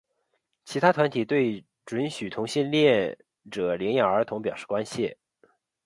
[0.65, 3.15] 其他团体对准许同性恋
[3.51, 5.15] 者领养儿童表示关切。